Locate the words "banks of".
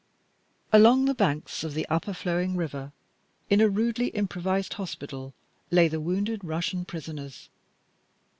1.13-1.75